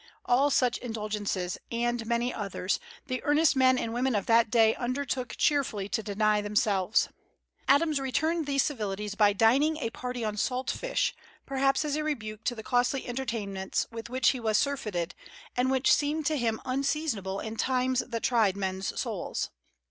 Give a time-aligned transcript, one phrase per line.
[0.25, 5.35] All such indulgences, and many others, the earnest men and women of that day undertook
[5.37, 7.09] cheerfully to deny themselves.
[7.67, 11.13] Adams returned these civilities by dining a party on salt fish,
[11.45, 15.13] perhaps as a rebuke to the costly entertainments with which he was surfeited,
[15.55, 19.51] and which seemed to him unseasonable in "times that tried men's souls."